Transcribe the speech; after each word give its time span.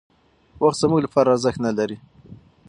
وخت 0.61 0.77
زموږ 0.81 0.99
لپاره 1.05 1.27
ارزښت 1.35 1.59
نهلري. 1.65 1.97